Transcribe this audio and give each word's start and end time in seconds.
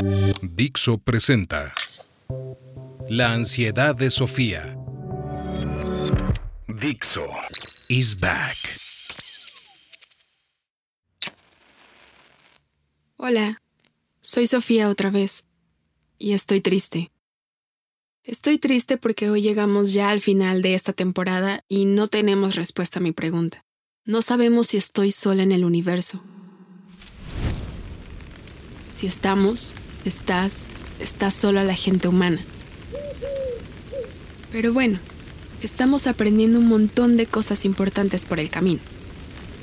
Dixo 0.00 0.98
presenta 0.98 1.72
La 3.08 3.32
ansiedad 3.32 3.96
de 3.96 4.10
Sofía. 4.10 4.76
Dixo 6.68 7.26
is 7.88 8.20
back. 8.20 8.56
Hola, 13.16 13.60
soy 14.20 14.46
Sofía 14.46 14.88
otra 14.88 15.10
vez 15.10 15.46
y 16.16 16.32
estoy 16.32 16.60
triste. 16.60 17.10
Estoy 18.22 18.58
triste 18.58 18.98
porque 18.98 19.30
hoy 19.30 19.42
llegamos 19.42 19.92
ya 19.92 20.10
al 20.10 20.20
final 20.20 20.62
de 20.62 20.74
esta 20.74 20.92
temporada 20.92 21.64
y 21.68 21.86
no 21.86 22.06
tenemos 22.06 22.54
respuesta 22.54 23.00
a 23.00 23.02
mi 23.02 23.10
pregunta. 23.10 23.64
No 24.04 24.22
sabemos 24.22 24.68
si 24.68 24.76
estoy 24.76 25.10
sola 25.10 25.42
en 25.42 25.50
el 25.50 25.64
universo. 25.64 26.22
Si 28.92 29.06
estamos, 29.06 29.74
estás, 30.08 30.66
estás 30.98 31.34
sola 31.34 31.64
la 31.64 31.74
gente 31.74 32.08
humana. 32.08 32.40
Pero 34.50 34.72
bueno, 34.72 34.98
estamos 35.62 36.06
aprendiendo 36.06 36.58
un 36.58 36.66
montón 36.66 37.16
de 37.16 37.26
cosas 37.26 37.64
importantes 37.64 38.24
por 38.24 38.40
el 38.40 38.50
camino. 38.50 38.80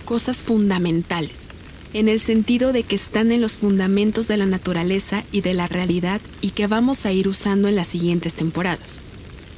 Cosas 0.05 0.43
fundamentales 0.43 1.53
en 1.95 2.09
el 2.09 2.19
sentido 2.19 2.73
de 2.73 2.83
que 2.83 2.95
están 2.95 3.31
en 3.31 3.39
los 3.39 3.55
fundamentos 3.55 4.27
de 4.27 4.35
la 4.35 4.45
naturaleza 4.45 5.23
y 5.31 5.39
de 5.39 5.53
la 5.53 5.67
realidad 5.67 6.19
y 6.41 6.49
que 6.49 6.67
vamos 6.67 7.05
a 7.05 7.13
ir 7.13 7.25
usando 7.25 7.69
en 7.69 7.77
las 7.77 7.87
siguientes 7.87 8.33
temporadas. 8.33 8.99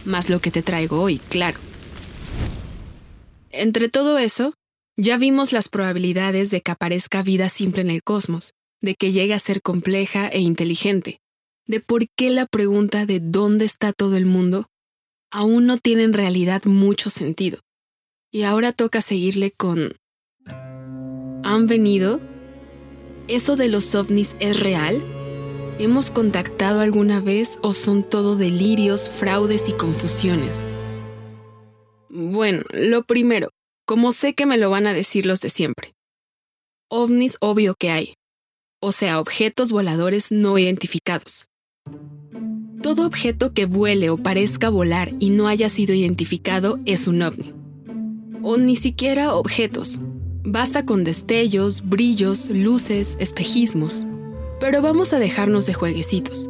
Más 0.06 0.30
lo 0.30 0.40
que 0.40 0.52
te 0.52 0.62
traigo 0.62 1.02
hoy, 1.02 1.17
claro. 1.17 1.58
Entre 3.50 3.90
todo 3.90 4.20
eso, 4.20 4.54
ya 4.95 5.17
vimos 5.17 5.52
las 5.52 5.70
probabilidades 5.70 6.52
de 6.52 6.62
que 6.62 6.70
aparezca 6.70 7.23
vida 7.23 7.50
simple 7.50 7.81
en 7.81 7.90
el 7.90 8.04
cosmos, 8.04 8.54
de 8.81 8.95
que 8.95 9.12
llegue 9.12 9.34
a 9.34 9.40
ser 9.40 9.62
compleja 9.62 10.27
e 10.27 10.40
inteligente, 10.40 11.20
de 11.66 11.80
por 11.80 12.08
qué 12.16 12.30
la 12.30 12.45
pregunta 12.45 13.05
de 13.05 13.20
dónde 13.20 13.66
está 13.66 13.94
todo 13.94 14.17
el 14.17 14.26
mundo 14.26 14.67
aún 15.31 15.66
no 15.66 15.78
tiene 15.78 16.03
en 16.03 16.14
realidad 16.14 16.64
mucho 16.66 17.09
sentido. 17.09 17.59
Y 18.31 18.44
ahora 18.44 18.72
toca 18.72 19.02
seguirle 19.02 19.52
con 19.52 19.95
¿Han 21.44 21.67
venido? 21.67 22.20
¿Eso 23.28 23.55
de 23.55 23.67
los 23.67 23.94
ovnis 23.95 24.36
es 24.39 24.59
real? 24.59 25.02
¿Hemos 25.80 26.11
contactado 26.11 26.81
alguna 26.81 27.22
vez 27.22 27.59
o 27.61 27.73
son 27.73 28.03
todo 28.03 28.36
delirios, 28.36 29.09
fraudes 29.09 29.70
y 29.70 29.73
confusiones? 29.73 30.67
Bueno, 32.09 32.64
lo 32.72 33.03
primero, 33.03 33.50
como 33.86 34.11
sé 34.11 34.33
que 34.33 34.45
me 34.45 34.58
lo 34.58 34.70
van 34.70 34.88
a 34.88 34.94
decir 34.94 35.25
los 35.25 35.39
de 35.42 35.50
siempre. 35.50 35.94
OVNIs 36.89 37.38
obvio 37.42 37.75
que 37.78 37.92
hay, 37.92 38.14
o 38.80 38.92
sea, 38.92 39.20
objetos 39.20 39.72
voladores 39.72 40.31
no 40.31 40.58
identificados. 40.58 41.47
Todo 42.81 43.06
objeto 43.06 43.53
que 43.53 43.66
vuele 43.66 44.09
o 44.09 44.17
parezca 44.17 44.70
volar 44.70 45.14
y 45.20 45.31
no 45.31 45.47
haya 45.47 45.70
sido 45.70 45.94
identificado 45.94 46.80
es 46.86 47.08
un 47.08 47.22
ovni. 47.22 47.53
O 48.44 48.58
ni 48.58 48.75
siquiera 48.75 49.33
objetos, 49.33 50.00
Basta 50.50 50.86
con 50.86 51.03
destellos, 51.03 51.83
brillos, 51.89 52.50
luces, 52.50 53.17
espejismos. 53.20 54.05
Pero 54.61 54.81
vamos 54.81 55.11
a 55.11 55.20
dejarnos 55.20 55.66
de 55.66 55.73
jueguecitos. 55.73 56.50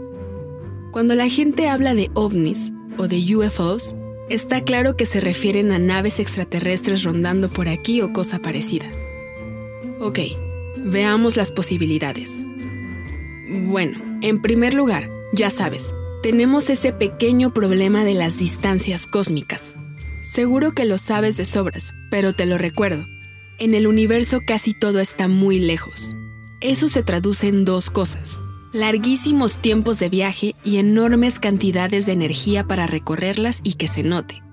Cuando 0.91 1.15
la 1.15 1.27
gente 1.29 1.67
habla 1.67 1.95
de 1.95 2.11
ovnis 2.13 2.71
o 2.99 3.07
de 3.07 3.35
UFOs, 3.35 3.95
está 4.29 4.61
claro 4.61 4.95
que 4.95 5.07
se 5.07 5.19
refieren 5.19 5.71
a 5.71 5.79
naves 5.79 6.19
extraterrestres 6.19 7.03
rondando 7.03 7.49
por 7.49 7.67
aquí 7.67 8.03
o 8.03 8.13
cosa 8.13 8.37
parecida. 8.37 8.85
Ok, 9.99 10.19
veamos 10.83 11.37
las 11.37 11.51
posibilidades. 11.51 12.45
Bueno, 13.47 13.99
en 14.21 14.41
primer 14.41 14.73
lugar, 14.73 15.09
ya 15.33 15.49
sabes, 15.49 15.93
tenemos 16.23 16.69
ese 16.69 16.93
pequeño 16.93 17.53
problema 17.53 18.03
de 18.03 18.13
las 18.13 18.37
distancias 18.37 19.07
cósmicas. 19.07 19.75
Seguro 20.21 20.73
que 20.73 20.85
lo 20.85 20.97
sabes 20.97 21.37
de 21.37 21.45
sobras, 21.45 21.93
pero 22.11 22.33
te 22.33 22.45
lo 22.45 22.57
recuerdo. 22.57 23.05
En 23.59 23.73
el 23.73 23.87
universo 23.87 24.41
casi 24.45 24.73
todo 24.73 24.99
está 24.99 25.27
muy 25.27 25.59
lejos. 25.59 26.15
Eso 26.59 26.89
se 26.89 27.03
traduce 27.03 27.47
en 27.47 27.65
dos 27.65 27.89
cosas. 27.89 28.41
Larguísimos 28.73 29.61
tiempos 29.61 29.99
de 29.99 30.09
viaje 30.09 30.55
y 30.63 30.77
enormes 30.77 31.39
cantidades 31.39 32.05
de 32.05 32.11
energía 32.11 32.65
para 32.65 32.87
recorrerlas 32.87 33.61
y 33.63 33.73
que 33.73 33.87
se 33.87 34.03
note. 34.03 34.43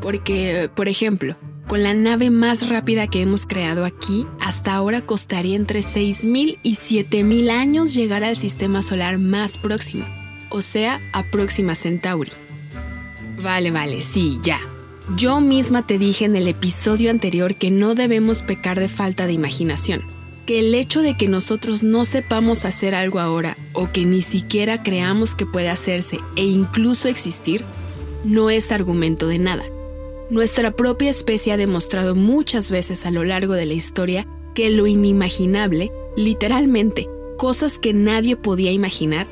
Porque, 0.00 0.70
por 0.74 0.88
ejemplo, 0.88 1.36
con 1.66 1.82
la 1.82 1.94
nave 1.94 2.30
más 2.30 2.68
rápida 2.68 3.06
que 3.06 3.22
hemos 3.22 3.46
creado 3.46 3.84
aquí, 3.84 4.26
hasta 4.40 4.74
ahora 4.74 5.00
costaría 5.00 5.56
entre 5.56 5.80
6.000 5.80 6.58
y 6.62 6.76
7.000 6.76 7.50
años 7.50 7.94
llegar 7.94 8.24
al 8.24 8.36
sistema 8.36 8.82
solar 8.82 9.18
más 9.18 9.58
próximo, 9.58 10.04
o 10.50 10.62
sea, 10.62 11.00
a 11.12 11.22
Próxima 11.24 11.74
Centauri. 11.74 12.32
Vale, 13.42 13.70
vale, 13.70 14.02
sí, 14.02 14.38
ya, 14.42 14.60
yo 15.16 15.40
misma 15.40 15.86
te 15.86 15.98
dije 15.98 16.24
en 16.24 16.36
el 16.36 16.46
episodio 16.46 17.10
anterior 17.10 17.56
que 17.56 17.70
no 17.70 17.94
debemos 17.94 18.42
pecar 18.42 18.78
de 18.78 18.88
falta 18.88 19.26
de 19.26 19.32
imaginación, 19.32 20.02
que 20.46 20.60
el 20.60 20.74
hecho 20.74 21.02
de 21.02 21.16
que 21.16 21.28
nosotros 21.28 21.82
no 21.82 22.04
sepamos 22.04 22.64
hacer 22.64 22.94
algo 22.94 23.18
ahora 23.18 23.56
o 23.72 23.90
que 23.90 24.04
ni 24.04 24.22
siquiera 24.22 24.82
creamos 24.82 25.34
que 25.34 25.46
puede 25.46 25.70
hacerse 25.70 26.20
e 26.36 26.44
incluso 26.44 27.08
existir, 27.08 27.64
no 28.24 28.50
es 28.50 28.70
argumento 28.70 29.26
de 29.26 29.38
nada. 29.38 29.64
Nuestra 30.32 30.74
propia 30.74 31.10
especie 31.10 31.52
ha 31.52 31.58
demostrado 31.58 32.14
muchas 32.14 32.70
veces 32.70 33.04
a 33.04 33.10
lo 33.10 33.22
largo 33.22 33.52
de 33.52 33.66
la 33.66 33.74
historia 33.74 34.26
que 34.54 34.70
lo 34.70 34.86
inimaginable, 34.86 35.92
literalmente, 36.16 37.06
cosas 37.36 37.78
que 37.78 37.92
nadie 37.92 38.36
podía 38.36 38.72
imaginar, 38.72 39.26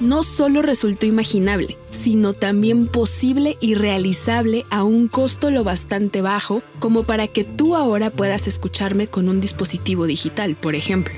no 0.00 0.22
solo 0.22 0.62
resultó 0.62 1.04
imaginable, 1.04 1.76
sino 1.90 2.32
también 2.32 2.86
posible 2.86 3.58
y 3.60 3.74
realizable 3.74 4.64
a 4.70 4.82
un 4.82 5.08
costo 5.08 5.50
lo 5.50 5.62
bastante 5.62 6.22
bajo 6.22 6.62
como 6.78 7.02
para 7.02 7.28
que 7.28 7.44
tú 7.44 7.76
ahora 7.76 8.08
puedas 8.08 8.48
escucharme 8.48 9.08
con 9.08 9.28
un 9.28 9.42
dispositivo 9.42 10.06
digital, 10.06 10.56
por 10.56 10.74
ejemplo. 10.74 11.12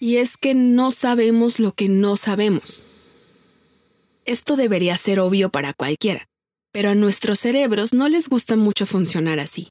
Y 0.00 0.16
es 0.16 0.36
que 0.36 0.56
no 0.56 0.90
sabemos 0.90 1.60
lo 1.60 1.70
que 1.70 1.88
no 1.88 2.16
sabemos. 2.16 2.82
Esto 4.24 4.56
debería 4.56 4.96
ser 4.96 5.20
obvio 5.20 5.50
para 5.50 5.72
cualquiera, 5.72 6.27
pero 6.72 6.90
a 6.90 6.94
nuestros 6.94 7.40
cerebros 7.40 7.94
no 7.94 8.08
les 8.08 8.28
gusta 8.28 8.56
mucho 8.56 8.86
funcionar 8.86 9.40
así. 9.40 9.68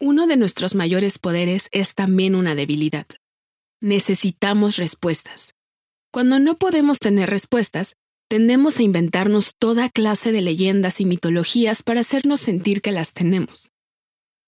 Uno 0.00 0.26
de 0.26 0.36
nuestros 0.36 0.74
mayores 0.74 1.18
poderes 1.18 1.68
es 1.72 1.94
también 1.94 2.34
una 2.34 2.54
debilidad. 2.54 3.06
Necesitamos 3.80 4.76
respuestas. 4.76 5.54
Cuando 6.12 6.38
no 6.38 6.56
podemos 6.56 6.98
tener 6.98 7.28
respuestas, 7.30 7.96
tendemos 8.28 8.78
a 8.78 8.82
inventarnos 8.82 9.54
toda 9.58 9.88
clase 9.88 10.32
de 10.32 10.42
leyendas 10.42 11.00
y 11.00 11.04
mitologías 11.04 11.82
para 11.82 12.00
hacernos 12.00 12.40
sentir 12.40 12.82
que 12.82 12.92
las 12.92 13.12
tenemos. 13.12 13.70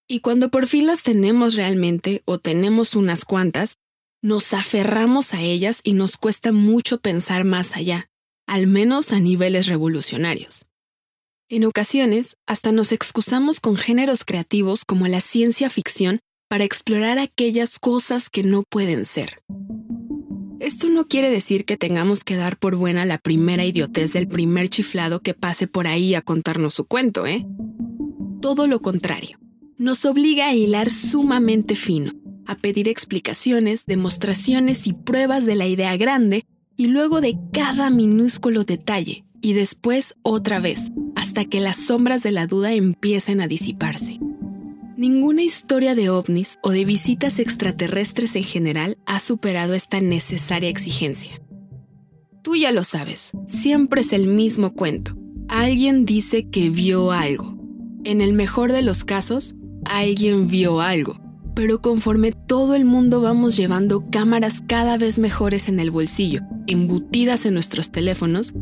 Y 0.09 0.21
cuando 0.21 0.51
por 0.51 0.67
fin 0.67 0.87
las 0.87 1.03
tenemos 1.03 1.55
realmente 1.55 2.23
o 2.25 2.39
tenemos 2.39 2.95
unas 2.95 3.25
cuantas, 3.25 3.77
nos 4.23 4.53
aferramos 4.53 5.35
a 5.35 5.41
ellas 5.41 5.81
y 5.83 5.95
nos 5.95 6.17
cuesta 6.17 6.53
mucho 6.53 7.01
pensar 7.01 7.45
más 7.45 7.77
allá, 7.77 8.11
al 8.47 8.67
menos 8.67 9.13
a 9.13 9.21
niveles 9.21 9.67
revolucionarios. 9.67 10.67
En 11.53 11.65
ocasiones, 11.65 12.37
hasta 12.47 12.71
nos 12.71 12.93
excusamos 12.93 13.59
con 13.59 13.75
géneros 13.75 14.25
creativos 14.25 14.85
como 14.85 15.09
la 15.09 15.19
ciencia 15.19 15.69
ficción 15.69 16.21
para 16.49 16.63
explorar 16.63 17.19
aquellas 17.19 17.81
cosas 17.81 18.31
que 18.31 18.45
no 18.45 18.63
pueden 18.63 19.05
ser. 19.05 19.43
Esto 20.61 20.89
no 20.91 21.09
quiere 21.09 21.29
decir 21.29 21.65
que 21.65 21.77
tengamos 21.77 22.23
que 22.23 22.37
dar 22.37 22.57
por 22.57 22.77
buena 22.77 23.05
la 23.05 23.19
primera 23.19 23.65
idiotez 23.65 24.13
del 24.13 24.29
primer 24.29 24.69
chiflado 24.69 25.23
que 25.23 25.35
pase 25.35 25.67
por 25.67 25.89
ahí 25.89 26.15
a 26.15 26.23
contarnos 26.23 26.75
su 26.75 26.85
cuento, 26.85 27.27
¿eh? 27.27 27.45
Todo 28.41 28.69
lo 28.69 28.81
contrario. 28.81 29.41
Nos 29.77 30.05
obliga 30.05 30.51
a 30.51 30.55
hilar 30.55 30.89
sumamente 30.89 31.75
fino, 31.75 32.13
a 32.47 32.55
pedir 32.55 32.87
explicaciones, 32.87 33.87
demostraciones 33.87 34.87
y 34.87 34.93
pruebas 34.93 35.47
de 35.47 35.57
la 35.57 35.67
idea 35.67 35.97
grande 35.97 36.45
y 36.77 36.87
luego 36.87 37.21
de 37.21 37.37
cada 37.53 37.91
minúsculo 37.91 38.63
detalle, 38.63 39.25
y 39.41 39.53
después 39.55 40.17
otra 40.23 40.61
vez, 40.61 40.91
hasta 41.15 41.45
que 41.45 41.61
las 41.61 41.77
sombras 41.77 42.23
de 42.23 42.33
la 42.33 42.47
duda 42.47 42.73
empiecen 42.73 43.41
a 43.41 43.49
disiparse. 43.49 44.19
Ninguna 44.97 45.43
historia 45.43 45.95
de 45.95 46.11
ovnis 46.11 46.59
o 46.63 46.71
de 46.71 46.85
visitas 46.85 47.39
extraterrestres 47.39 48.37
en 48.37 48.43
general 48.43 48.99
ha 49.07 49.19
superado 49.19 49.75
esta 49.75 50.01
necesaria 50.01 50.69
exigencia. 50.69 51.41
Tú 52.43 52.57
ya 52.57 52.73
lo 52.73 52.85
sabes, 52.85 53.33
siempre 53.47 54.03
es 54.03 54.13
el 54.13 54.27
mismo 54.27 54.75
cuento. 54.75 55.17
Alguien 55.49 56.05
dice 56.05 56.49
que 56.49 56.71
vio 56.71 57.13
algo. 57.13 57.59
En 58.05 58.21
el 58.21 58.33
mejor 58.33 58.73
de 58.73 58.83
los 58.83 59.05
casos, 59.05 59.55
alguien 59.85 60.49
vio 60.49 60.81
algo. 60.81 61.17
Pero 61.55 61.81
conforme 61.81 62.33
todo 62.33 62.75
el 62.75 62.85
mundo 62.85 63.21
vamos 63.21 63.57
llevando 63.57 64.05
cámaras 64.11 64.63
cada 64.67 64.97
vez 64.97 65.19
mejores 65.19 65.69
en 65.69 65.81
el 65.81 65.91
bolsillo, 65.91 66.43
embutidas 66.67 67.45
en 67.47 67.55
nuestros 67.55 67.91
teléfonos, 67.91 68.55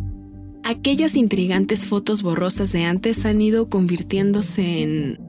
aquellas 0.68 1.16
intrigantes 1.16 1.86
fotos 1.86 2.22
borrosas 2.22 2.72
de 2.72 2.84
antes 2.84 3.24
han 3.24 3.40
ido 3.40 3.68
convirtiéndose 3.68 4.82
en 4.82 5.28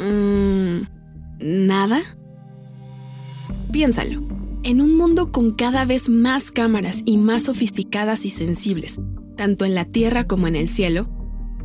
Mm, 0.00 0.82
¿Nada? 1.40 2.02
Piénsalo. 3.72 4.22
En 4.62 4.80
un 4.80 4.96
mundo 4.96 5.32
con 5.32 5.52
cada 5.52 5.84
vez 5.84 6.08
más 6.08 6.50
cámaras 6.50 7.02
y 7.04 7.16
más 7.16 7.44
sofisticadas 7.44 8.24
y 8.24 8.30
sensibles, 8.30 8.98
tanto 9.36 9.64
en 9.64 9.74
la 9.74 9.84
Tierra 9.84 10.26
como 10.26 10.46
en 10.48 10.56
el 10.56 10.68
cielo, 10.68 11.08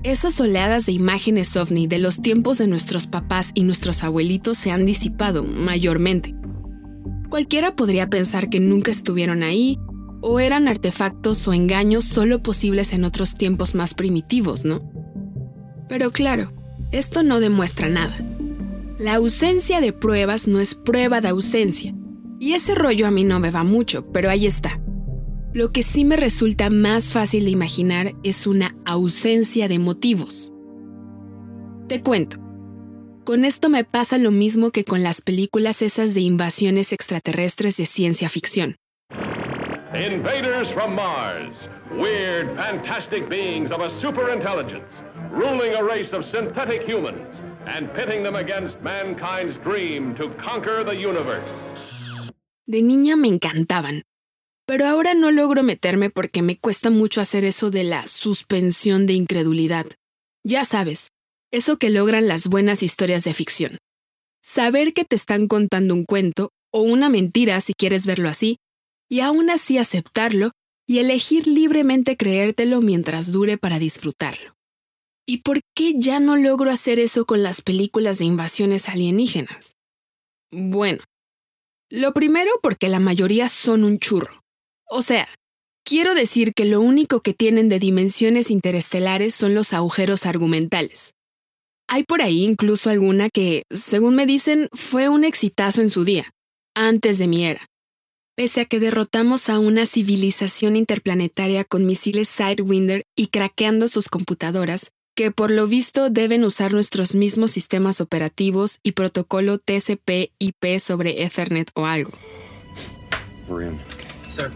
esas 0.04 0.40
oleadas 0.40 0.86
de 0.86 0.94
imágenes 0.94 1.56
ovni 1.58 1.88
de 1.88 2.00
los 2.00 2.22
tiempos 2.22 2.58
de 2.58 2.68
nuestros 2.68 3.08
papás 3.08 3.52
y 3.54 3.64
nuestros 3.64 4.04
abuelitos 4.04 4.58
se 4.58 4.72
han 4.72 4.86
disipado 4.86 5.44
mayormente. 5.44 6.36
Cualquiera 7.30 7.76
podría 7.76 8.10
pensar 8.10 8.50
que 8.50 8.60
nunca 8.60 8.92
estuvieron 8.92 9.44
ahí 9.44 9.78
o 10.28 10.40
eran 10.40 10.68
artefactos 10.68 11.48
o 11.48 11.54
engaños 11.54 12.04
solo 12.04 12.42
posibles 12.42 12.94
en 12.94 13.04
otros 13.04 13.36
tiempos 13.36 13.76
más 13.76 13.94
primitivos, 13.94 14.66
¿no? 14.66 14.82
Pero 15.88 16.12
claro, 16.12 16.52
esto 16.92 17.22
no 17.22 17.40
demuestra 17.40 17.90
nada. 17.90 18.18
La 18.98 19.14
ausencia 19.14 19.82
de 19.82 19.94
pruebas 19.94 20.48
no 20.48 20.60
es 20.60 20.74
prueba 20.74 21.22
de 21.22 21.28
ausencia. 21.28 21.94
Y 22.40 22.54
ese 22.54 22.74
rollo 22.74 23.06
a 23.06 23.12
mí 23.12 23.24
no 23.24 23.40
me 23.40 23.52
va 23.52 23.64
mucho, 23.64 24.12
pero 24.12 24.32
ahí 24.32 24.48
está. 24.48 24.82
Lo 25.54 25.72
que 25.72 25.84
sí 25.84 26.06
me 26.06 26.16
resulta 26.16 26.72
más 26.72 27.12
fácil 27.12 27.46
de 27.46 27.52
imaginar 27.52 28.16
es 28.24 28.48
una 28.48 28.76
ausencia 28.84 29.68
de 29.68 29.78
motivos. 29.78 30.52
Te 31.88 32.02
cuento. 32.02 32.38
Con 33.26 33.46
esto 33.46 33.70
me 33.70 33.84
pasa 33.84 34.18
lo 34.18 34.32
mismo 34.32 34.72
que 34.72 34.86
con 34.86 35.04
las 35.04 35.22
películas 35.22 35.84
esas 35.84 36.16
de 36.16 36.22
invasiones 36.22 36.94
extraterrestres 36.94 37.78
de 37.78 37.86
ciencia 37.86 38.28
ficción. 38.28 38.76
Invaders 39.96 40.70
from 40.70 40.94
Mars. 40.94 41.56
Weird, 41.90 42.54
fantastic 42.58 43.30
beings 43.30 43.72
of 43.72 43.80
a 43.80 43.90
superintelligence, 43.90 44.92
ruling 45.32 45.74
a 45.74 45.82
race 45.82 46.12
of 46.12 46.26
synthetic 46.26 46.82
humans 46.82 47.34
and 47.66 47.90
pitting 47.94 48.22
them 48.22 48.36
against 48.36 48.76
mankind's 48.82 49.56
dream 49.64 50.14
to 50.16 50.30
conquer 50.32 50.84
the 50.84 50.94
universe. 50.94 51.50
De 52.68 52.82
niña 52.82 53.16
me 53.16 53.30
encantaban, 53.30 54.04
pero 54.68 54.86
ahora 54.86 55.14
no 55.14 55.32
logro 55.32 55.64
meterme 55.64 56.10
porque 56.10 56.42
me 56.42 56.58
cuesta 56.58 56.90
mucho 56.90 57.22
hacer 57.22 57.46
eso 57.46 57.72
de 57.72 57.86
la 57.86 58.06
suspensión 58.08 59.06
de 59.06 59.14
incredulidad. 59.14 59.86
Ya 60.44 60.66
sabes, 60.66 61.12
eso 61.52 61.78
que 61.78 61.90
logran 61.90 62.28
las 62.28 62.50
buenas 62.50 62.84
historias 62.84 63.24
de 63.24 63.34
ficción. 63.34 63.78
Saber 64.44 64.94
que 64.94 65.06
te 65.06 65.16
están 65.16 65.48
contando 65.48 65.94
un 65.94 66.04
cuento, 66.04 66.50
o 66.74 66.82
una 66.82 67.08
mentira 67.08 67.62
si 67.62 67.74
quieres 67.74 68.06
verlo 68.06 68.28
así, 68.28 68.58
y 69.10 69.20
aún 69.22 69.50
así 69.50 69.78
aceptarlo 69.78 70.52
y 70.88 71.00
elegir 71.00 71.48
libremente 71.48 72.18
creértelo 72.18 72.82
mientras 72.82 73.32
dure 73.32 73.58
para 73.58 73.80
disfrutarlo. 73.80 74.56
¿Y 75.28 75.40
por 75.42 75.62
qué 75.76 75.96
ya 75.98 76.20
no 76.20 76.38
logro 76.38 76.70
hacer 76.70 77.00
eso 77.00 77.26
con 77.26 77.42
las 77.42 77.62
películas 77.62 78.20
de 78.20 78.26
invasiones 78.26 78.90
alienígenas? 78.90 79.76
Bueno, 80.52 81.04
lo 81.90 82.14
primero 82.14 82.52
porque 82.62 82.90
la 82.90 83.00
mayoría 83.00 83.48
son 83.48 83.84
un 83.84 83.98
churro. 83.98 84.44
O 84.88 85.02
sea, 85.02 85.28
quiero 85.84 86.14
decir 86.14 86.54
que 86.54 86.66
lo 86.66 86.82
único 86.82 87.22
que 87.22 87.34
tienen 87.34 87.70
de 87.70 87.80
dimensiones 87.80 88.52
interestelares 88.52 89.34
son 89.34 89.56
los 89.56 89.74
agujeros 89.74 90.28
argumentales. 90.28 91.14
Hay 91.88 92.04
por 92.04 92.22
ahí 92.22 92.44
incluso 92.44 92.90
alguna 92.90 93.30
que, 93.30 93.64
según 93.70 94.16
me 94.16 94.26
dicen, 94.26 94.70
fue 94.74 95.10
un 95.10 95.24
exitazo 95.24 95.82
en 95.82 95.90
su 95.90 96.04
día, 96.04 96.32
antes 96.76 97.18
de 97.20 97.28
mi 97.28 97.46
era. 97.46 97.68
Pese 98.38 98.60
a 98.60 98.66
que 98.66 98.82
derrotamos 98.82 99.48
a 99.48 99.60
una 99.60 99.86
civilización 99.86 100.76
interplanetaria 100.76 101.64
con 101.64 101.86
misiles 101.86 102.28
Sidewinder 102.28 103.06
y 103.16 103.28
craqueando 103.28 103.88
sus 103.88 104.10
computadoras, 104.10 104.92
que 105.16 105.32
por 105.32 105.52
lo 105.52 105.68
visto 105.68 106.10
deben 106.10 106.44
usar 106.44 106.74
nuestros 106.74 107.16
mismos 107.16 107.52
sistemas 107.52 108.02
operativos 108.02 108.80
y 108.84 108.92
protocolo 108.92 109.58
TCP/IP 109.58 110.80
sobre 110.82 111.24
Ethernet 111.24 111.72
o 111.76 111.86
algo. 111.86 112.12
Sir, 114.36 114.52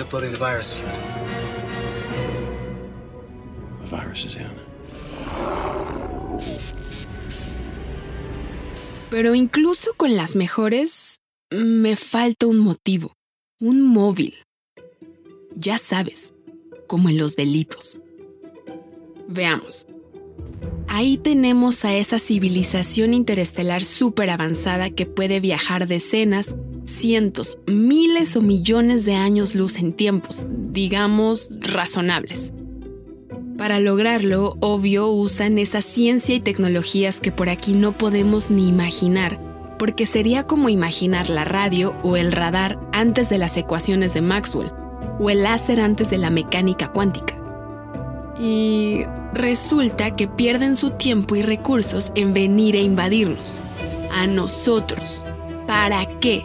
uploading 0.00 0.30
the 0.30 0.38
virus. 0.38 0.68
The 3.90 3.96
virus 3.96 4.24
is 4.24 4.36
in. 4.36 4.52
Pero 9.10 9.34
incluso 9.34 9.94
con 9.96 10.14
las 10.14 10.36
mejores, 10.36 11.18
me 11.50 11.94
falta 11.94 12.46
un 12.46 12.58
motivo, 12.58 13.12
un 13.60 13.80
móvil. 13.82 14.34
Ya 15.54 15.78
sabes, 15.78 16.34
como 16.88 17.08
en 17.08 17.18
los 17.18 17.36
delitos. 17.36 18.00
Veamos. 19.28 19.86
Ahí 20.88 21.16
tenemos 21.18 21.84
a 21.84 21.94
esa 21.94 22.18
civilización 22.18 23.14
interestelar 23.14 23.84
súper 23.84 24.30
avanzada 24.30 24.90
que 24.90 25.06
puede 25.06 25.40
viajar 25.40 25.86
decenas, 25.86 26.54
cientos, 26.84 27.58
miles 27.66 28.36
o 28.36 28.42
millones 28.42 29.04
de 29.04 29.14
años 29.14 29.54
luz 29.54 29.78
en 29.78 29.92
tiempos, 29.92 30.46
digamos, 30.48 31.50
razonables. 31.60 32.52
Para 33.56 33.80
lograrlo, 33.80 34.56
obvio, 34.60 35.08
usan 35.08 35.58
esa 35.58 35.80
ciencia 35.80 36.34
y 36.34 36.40
tecnologías 36.40 37.20
que 37.20 37.32
por 37.32 37.48
aquí 37.48 37.72
no 37.72 37.92
podemos 37.92 38.50
ni 38.50 38.68
imaginar, 38.68 39.40
porque 39.78 40.06
sería 40.06 40.46
como 40.46 40.68
imaginar 40.68 41.28
la 41.28 41.44
radio 41.44 41.94
o 42.02 42.16
el 42.16 42.32
radar 42.32 42.78
antes 42.92 43.28
de 43.28 43.38
las 43.38 43.56
ecuaciones 43.56 44.14
de 44.14 44.22
Maxwell, 44.22 44.72
o 45.18 45.30
el 45.30 45.42
láser 45.42 45.80
antes 45.80 46.10
de 46.10 46.18
la 46.18 46.30
mecánica 46.30 46.88
cuántica. 46.88 47.34
Y 48.38 49.04
resulta 49.32 50.14
que 50.14 50.28
pierden 50.28 50.76
su 50.76 50.90
tiempo 50.90 51.36
y 51.36 51.42
recursos 51.42 52.12
en 52.14 52.34
venir 52.34 52.76
a 52.76 52.80
invadirnos. 52.80 53.62
A 54.12 54.26
nosotros. 54.26 55.24
¿Para 55.66 56.06
qué? 56.20 56.44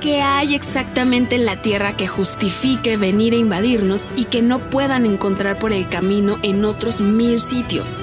¿Qué 0.00 0.20
hay 0.20 0.54
exactamente 0.54 1.36
en 1.36 1.46
la 1.46 1.62
Tierra 1.62 1.96
que 1.96 2.06
justifique 2.06 2.96
venir 2.96 3.32
a 3.32 3.36
invadirnos 3.36 4.08
y 4.16 4.24
que 4.24 4.42
no 4.42 4.58
puedan 4.70 5.06
encontrar 5.06 5.58
por 5.58 5.72
el 5.72 5.88
camino 5.88 6.38
en 6.42 6.64
otros 6.64 7.00
mil 7.00 7.40
sitios? 7.40 8.02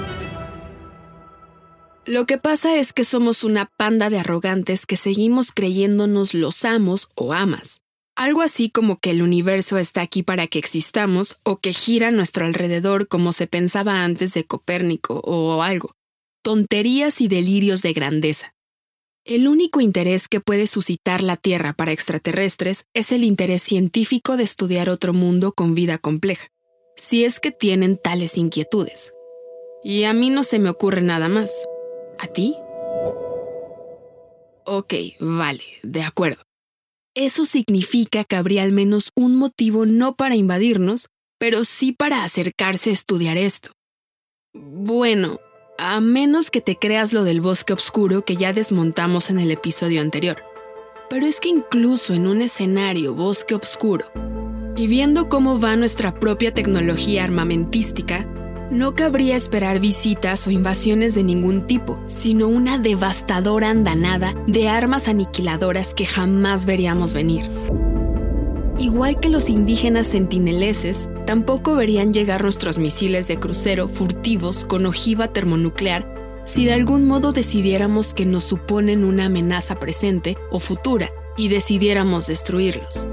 Lo 2.04 2.26
que 2.26 2.36
pasa 2.36 2.76
es 2.78 2.92
que 2.92 3.04
somos 3.04 3.44
una 3.44 3.70
panda 3.76 4.10
de 4.10 4.18
arrogantes 4.18 4.86
que 4.86 4.96
seguimos 4.96 5.52
creyéndonos 5.52 6.34
los 6.34 6.64
amos 6.64 7.08
o 7.14 7.32
amas. 7.32 7.82
Algo 8.16 8.42
así 8.42 8.70
como 8.70 8.98
que 8.98 9.10
el 9.10 9.22
universo 9.22 9.78
está 9.78 10.02
aquí 10.02 10.24
para 10.24 10.48
que 10.48 10.58
existamos 10.58 11.38
o 11.44 11.58
que 11.58 11.72
gira 11.72 12.08
a 12.08 12.10
nuestro 12.10 12.44
alrededor 12.44 13.06
como 13.06 13.32
se 13.32 13.46
pensaba 13.46 14.02
antes 14.02 14.34
de 14.34 14.44
Copérnico 14.44 15.20
o 15.24 15.62
algo. 15.62 15.94
Tonterías 16.42 17.20
y 17.20 17.28
delirios 17.28 17.82
de 17.82 17.92
grandeza. 17.92 18.52
El 19.24 19.46
único 19.46 19.80
interés 19.80 20.26
que 20.26 20.40
puede 20.40 20.66
suscitar 20.66 21.22
la 21.22 21.36
Tierra 21.36 21.72
para 21.72 21.92
extraterrestres 21.92 22.86
es 22.94 23.12
el 23.12 23.22
interés 23.22 23.62
científico 23.62 24.36
de 24.36 24.42
estudiar 24.42 24.90
otro 24.90 25.12
mundo 25.14 25.52
con 25.52 25.76
vida 25.76 25.98
compleja, 25.98 26.48
si 26.96 27.24
es 27.24 27.38
que 27.38 27.52
tienen 27.52 27.96
tales 27.96 28.36
inquietudes. 28.36 29.12
Y 29.84 30.02
a 30.04 30.12
mí 30.12 30.30
no 30.30 30.42
se 30.42 30.58
me 30.58 30.68
ocurre 30.68 31.00
nada 31.00 31.28
más. 31.28 31.52
¿A 32.22 32.28
ti? 32.28 32.54
Ok, 34.64 34.94
vale, 35.18 35.64
de 35.82 36.02
acuerdo. 36.02 36.40
Eso 37.16 37.44
significa 37.44 38.22
que 38.22 38.36
habría 38.36 38.62
al 38.62 38.70
menos 38.70 39.10
un 39.16 39.34
motivo 39.34 39.86
no 39.86 40.14
para 40.14 40.36
invadirnos, 40.36 41.08
pero 41.40 41.64
sí 41.64 41.90
para 41.90 42.22
acercarse 42.22 42.90
a 42.90 42.92
estudiar 42.92 43.36
esto. 43.36 43.72
Bueno, 44.54 45.40
a 45.78 46.00
menos 46.00 46.52
que 46.52 46.60
te 46.60 46.76
creas 46.76 47.12
lo 47.12 47.24
del 47.24 47.40
bosque 47.40 47.72
oscuro 47.72 48.24
que 48.24 48.36
ya 48.36 48.52
desmontamos 48.52 49.28
en 49.28 49.40
el 49.40 49.50
episodio 49.50 50.00
anterior. 50.00 50.44
Pero 51.10 51.26
es 51.26 51.40
que 51.40 51.48
incluso 51.48 52.14
en 52.14 52.28
un 52.28 52.40
escenario 52.40 53.14
bosque 53.14 53.56
oscuro, 53.56 54.06
y 54.76 54.86
viendo 54.86 55.28
cómo 55.28 55.58
va 55.58 55.74
nuestra 55.74 56.20
propia 56.20 56.54
tecnología 56.54 57.24
armamentística, 57.24 58.28
no 58.72 58.94
cabría 58.94 59.36
esperar 59.36 59.80
visitas 59.80 60.46
o 60.46 60.50
invasiones 60.50 61.14
de 61.14 61.22
ningún 61.22 61.66
tipo, 61.66 62.02
sino 62.06 62.48
una 62.48 62.78
devastadora 62.78 63.68
andanada 63.68 64.34
de 64.46 64.70
armas 64.70 65.08
aniquiladoras 65.08 65.94
que 65.94 66.06
jamás 66.06 66.64
veríamos 66.64 67.12
venir. 67.12 67.44
Igual 68.78 69.20
que 69.20 69.28
los 69.28 69.50
indígenas 69.50 70.06
sentineleses, 70.06 71.10
tampoco 71.26 71.76
verían 71.76 72.14
llegar 72.14 72.42
nuestros 72.42 72.78
misiles 72.78 73.28
de 73.28 73.38
crucero 73.38 73.88
furtivos 73.88 74.64
con 74.64 74.86
ojiva 74.86 75.28
termonuclear 75.28 76.10
si 76.44 76.64
de 76.64 76.72
algún 76.72 77.06
modo 77.06 77.32
decidiéramos 77.32 78.14
que 78.14 78.26
nos 78.26 78.42
suponen 78.42 79.04
una 79.04 79.26
amenaza 79.26 79.78
presente 79.78 80.36
o 80.50 80.58
futura 80.58 81.10
y 81.36 81.48
decidiéramos 81.48 82.26
destruirlos 82.26 83.06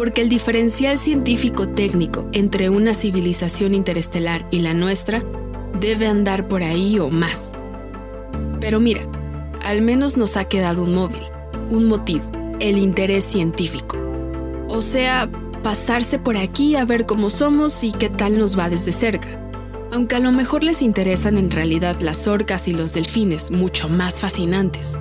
porque 0.00 0.22
el 0.22 0.30
diferencial 0.30 0.96
científico-técnico 0.96 2.26
entre 2.32 2.70
una 2.70 2.94
civilización 2.94 3.74
interestelar 3.74 4.46
y 4.50 4.60
la 4.60 4.72
nuestra 4.72 5.22
debe 5.78 6.06
andar 6.06 6.48
por 6.48 6.62
ahí 6.62 6.98
o 6.98 7.10
más. 7.10 7.52
Pero 8.62 8.80
mira, 8.80 9.02
al 9.62 9.82
menos 9.82 10.16
nos 10.16 10.38
ha 10.38 10.46
quedado 10.46 10.84
un 10.84 10.94
móvil, 10.94 11.20
un 11.68 11.86
motivo, 11.86 12.24
el 12.60 12.78
interés 12.78 13.24
científico. 13.24 13.98
O 14.68 14.80
sea, 14.80 15.28
pasarse 15.62 16.18
por 16.18 16.38
aquí 16.38 16.76
a 16.76 16.86
ver 16.86 17.04
cómo 17.04 17.28
somos 17.28 17.84
y 17.84 17.92
qué 17.92 18.08
tal 18.08 18.38
nos 18.38 18.58
va 18.58 18.70
desde 18.70 18.94
cerca. 18.94 19.28
Aunque 19.92 20.16
a 20.16 20.20
lo 20.20 20.32
mejor 20.32 20.64
les 20.64 20.80
interesan 20.80 21.36
en 21.36 21.50
realidad 21.50 22.00
las 22.00 22.26
orcas 22.26 22.68
y 22.68 22.72
los 22.72 22.94
delfines, 22.94 23.50
mucho 23.50 23.90
más 23.90 24.20
fascinantes. 24.20 24.98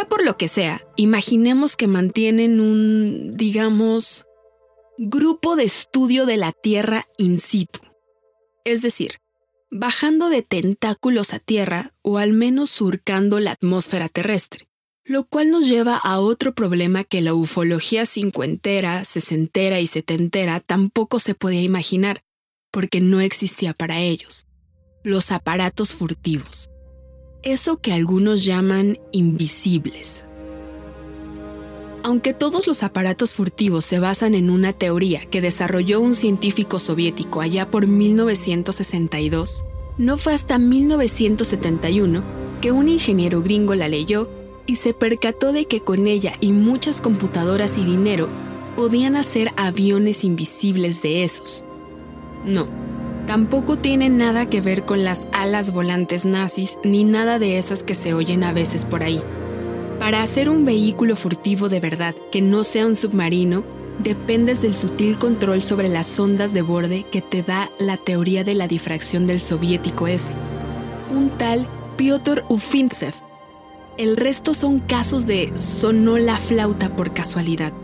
Sea 0.00 0.08
por 0.08 0.24
lo 0.24 0.38
que 0.38 0.48
sea, 0.48 0.82
imaginemos 0.96 1.76
que 1.76 1.86
mantienen 1.86 2.58
un, 2.58 3.36
digamos, 3.36 4.24
grupo 4.96 5.56
de 5.56 5.64
estudio 5.64 6.24
de 6.24 6.38
la 6.38 6.52
Tierra 6.52 7.04
in 7.18 7.38
situ. 7.38 7.80
Es 8.64 8.80
decir, 8.80 9.16
bajando 9.70 10.30
de 10.30 10.40
tentáculos 10.40 11.34
a 11.34 11.38
Tierra 11.38 11.92
o 12.00 12.16
al 12.16 12.32
menos 12.32 12.70
surcando 12.70 13.40
la 13.40 13.50
atmósfera 13.50 14.08
terrestre. 14.08 14.70
Lo 15.04 15.24
cual 15.24 15.50
nos 15.50 15.68
lleva 15.68 15.96
a 15.96 16.18
otro 16.18 16.54
problema 16.54 17.04
que 17.04 17.20
la 17.20 17.34
ufología 17.34 18.06
cincuentera, 18.06 19.04
sesentera 19.04 19.80
y 19.80 19.86
setentera 19.86 20.60
tampoco 20.60 21.18
se 21.18 21.34
podía 21.34 21.60
imaginar, 21.60 22.22
porque 22.70 23.02
no 23.02 23.20
existía 23.20 23.74
para 23.74 24.00
ellos. 24.00 24.46
Los 25.04 25.30
aparatos 25.30 25.94
furtivos. 25.94 26.70
Eso 27.42 27.78
que 27.78 27.94
algunos 27.94 28.44
llaman 28.44 28.98
invisibles. 29.12 30.26
Aunque 32.02 32.34
todos 32.34 32.66
los 32.66 32.82
aparatos 32.82 33.32
furtivos 33.32 33.86
se 33.86 33.98
basan 33.98 34.34
en 34.34 34.50
una 34.50 34.74
teoría 34.74 35.24
que 35.24 35.40
desarrolló 35.40 36.00
un 36.00 36.12
científico 36.12 36.78
soviético 36.78 37.40
allá 37.40 37.70
por 37.70 37.86
1962, 37.86 39.64
no 39.96 40.18
fue 40.18 40.34
hasta 40.34 40.58
1971 40.58 42.22
que 42.60 42.72
un 42.72 42.90
ingeniero 42.90 43.40
gringo 43.40 43.74
la 43.74 43.88
leyó 43.88 44.28
y 44.66 44.76
se 44.76 44.92
percató 44.92 45.52
de 45.54 45.64
que 45.64 45.80
con 45.80 46.06
ella 46.06 46.34
y 46.40 46.52
muchas 46.52 47.00
computadoras 47.00 47.78
y 47.78 47.86
dinero 47.86 48.28
podían 48.76 49.16
hacer 49.16 49.52
aviones 49.56 50.24
invisibles 50.24 51.00
de 51.00 51.24
esos. 51.24 51.64
No, 52.44 52.68
tampoco 53.26 53.76
tiene 53.76 54.08
nada 54.08 54.48
que 54.48 54.60
ver 54.60 54.84
con 54.84 55.04
las 55.04 55.26
alas 55.32 55.72
volantes 55.72 56.24
nazis 56.24 56.78
ni 56.84 57.04
nada 57.04 57.38
de 57.38 57.58
esas 57.58 57.82
que 57.82 57.94
se 57.94 58.14
oyen 58.14 58.44
a 58.44 58.52
veces 58.52 58.84
por 58.84 59.02
ahí. 59.02 59.22
Para 59.98 60.22
hacer 60.22 60.48
un 60.48 60.64
vehículo 60.64 61.16
furtivo 61.16 61.68
de 61.68 61.80
verdad 61.80 62.14
que 62.32 62.40
no 62.40 62.64
sea 62.64 62.86
un 62.86 62.96
submarino, 62.96 63.64
dependes 63.98 64.62
del 64.62 64.74
sutil 64.74 65.18
control 65.18 65.60
sobre 65.60 65.88
las 65.88 66.18
ondas 66.18 66.54
de 66.54 66.62
borde 66.62 67.04
que 67.10 67.20
te 67.20 67.42
da 67.42 67.70
la 67.78 67.96
teoría 67.96 68.44
de 68.44 68.54
la 68.54 68.66
difracción 68.66 69.26
del 69.26 69.40
soviético 69.40 70.06
ese. 70.06 70.32
Un 71.10 71.28
tal 71.30 71.68
Piotr 71.96 72.44
Ufintsev. 72.48 73.14
El 73.98 74.16
resto 74.16 74.54
son 74.54 74.78
casos 74.78 75.26
de 75.26 75.52
sonó 75.54 76.16
la 76.16 76.38
flauta 76.38 76.96
por 76.96 77.12
casualidad. 77.12 77.74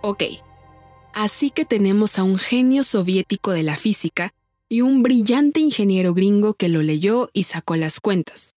Ok, 0.00 0.22
así 1.14 1.50
que 1.50 1.64
tenemos 1.64 2.18
a 2.18 2.24
un 2.24 2.36
genio 2.36 2.84
soviético 2.84 3.52
de 3.52 3.62
la 3.62 3.76
física 3.76 4.34
y 4.68 4.80
un 4.80 5.02
brillante 5.02 5.60
ingeniero 5.60 6.14
gringo 6.14 6.54
que 6.54 6.68
lo 6.68 6.82
leyó 6.82 7.30
y 7.32 7.44
sacó 7.44 7.76
las 7.76 8.00
cuentas. 8.00 8.54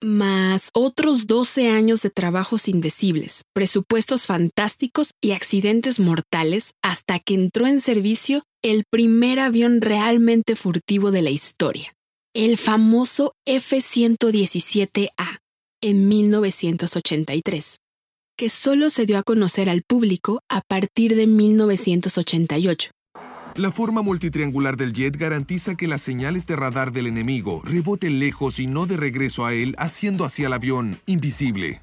Más 0.00 0.70
otros 0.74 1.26
12 1.26 1.68
años 1.68 2.02
de 2.02 2.10
trabajos 2.10 2.68
indecibles, 2.68 3.42
presupuestos 3.52 4.26
fantásticos 4.26 5.10
y 5.20 5.32
accidentes 5.32 5.98
mortales 5.98 6.74
hasta 6.82 7.18
que 7.18 7.34
entró 7.34 7.66
en 7.66 7.80
servicio 7.80 8.44
el 8.62 8.84
primer 8.88 9.40
avión 9.40 9.80
realmente 9.80 10.54
furtivo 10.54 11.10
de 11.10 11.22
la 11.22 11.30
historia, 11.30 11.94
el 12.32 12.58
famoso 12.58 13.34
F-117A, 13.44 15.38
en 15.80 16.08
1983, 16.08 17.80
que 18.38 18.48
solo 18.48 18.88
se 18.88 19.04
dio 19.04 19.18
a 19.18 19.24
conocer 19.24 19.68
al 19.68 19.82
público 19.82 20.40
a 20.48 20.60
partir 20.60 21.16
de 21.16 21.26
1988. 21.26 22.92
La 23.56 23.72
forma 23.72 24.00
multitriangular 24.02 24.76
del 24.76 24.92
jet 24.92 25.16
garantiza 25.16 25.74
que 25.74 25.88
las 25.88 26.02
señales 26.02 26.46
de 26.46 26.54
radar 26.54 26.92
del 26.92 27.08
enemigo 27.08 27.60
reboten 27.64 28.20
lejos 28.20 28.60
y 28.60 28.68
no 28.68 28.86
de 28.86 28.96
regreso 28.96 29.44
a 29.44 29.54
él, 29.54 29.74
haciendo 29.76 30.24
hacia 30.24 30.46
el 30.46 30.52
avión 30.52 31.00
invisible. 31.06 31.82